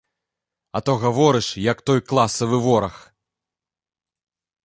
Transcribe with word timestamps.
А 0.71 0.79
то 0.85 0.93
гаворыш, 1.03 1.47
як 1.71 1.77
той 1.89 1.99
класавы 2.13 2.57
вораг. 2.65 2.95